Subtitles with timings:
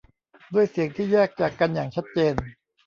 [0.53, 2.33] ด้วยเสียงที่แยกจากกันอย่างชัดเจน